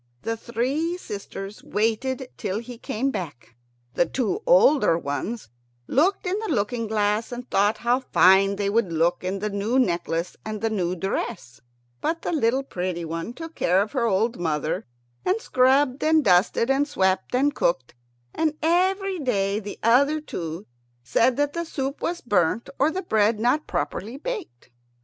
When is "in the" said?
6.25-6.49, 9.23-9.49